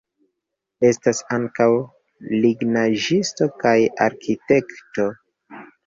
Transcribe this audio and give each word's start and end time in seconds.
Estas 0.87 1.19
ankaŭ 1.37 1.67
lignaĵisto 2.47 3.53
kaj 3.63 3.79
arkitekto. 4.11 5.11